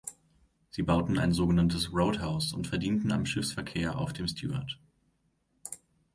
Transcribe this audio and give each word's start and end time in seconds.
Sie 0.71 0.81
bauten 0.81 1.19
ein 1.19 1.31
sogenanntes 1.31 1.93
Roadhouse 1.93 2.53
und 2.53 2.65
verdienten 2.65 3.11
am 3.11 3.27
Schiffsverkehr 3.27 3.99
auf 3.99 4.13
dem 4.13 4.27
Stewart. 4.27 4.79